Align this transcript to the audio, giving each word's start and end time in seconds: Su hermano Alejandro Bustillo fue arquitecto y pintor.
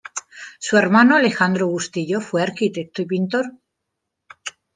Su 0.57 0.77
hermano 0.77 1.15
Alejandro 1.15 1.67
Bustillo 1.67 2.21
fue 2.21 2.41
arquitecto 2.41 3.03
y 3.03 3.05
pintor. 3.05 3.51